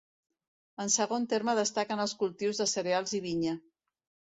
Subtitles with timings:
[0.85, 3.57] En segon terme destaquen els cultius de cereals i vinya.